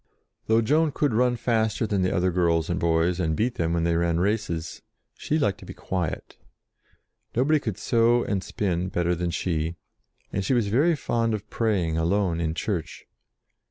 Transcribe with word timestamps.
Though 0.47 0.61
Joan 0.63 0.91
could 0.91 1.13
run 1.13 1.35
faster 1.35 1.85
than 1.85 2.01
the 2.01 2.11
other 2.11 2.31
girls 2.31 2.71
and 2.71 2.79
boys, 2.79 3.19
and 3.19 3.35
beat 3.35 3.53
them 3.59 3.71
when 3.71 3.83
they 3.83 3.95
ran 3.95 4.19
races, 4.19 4.81
she 5.15 5.37
liked 5.37 5.59
to 5.59 5.65
be 5.67 5.75
quiet. 5.75 6.37
No 7.35 7.45
body 7.45 7.59
could 7.59 7.77
sew 7.77 8.23
and 8.23 8.43
spin 8.43 8.89
better 8.89 9.13
than 9.13 9.29
she 9.29 9.61
did, 9.63 9.75
and 10.33 10.43
she 10.43 10.55
was 10.55 10.69
very 10.69 10.95
fond 10.95 11.35
of 11.35 11.47
praying 11.51 11.99
alone 11.99 12.39
in 12.41 12.55
church. 12.55 13.05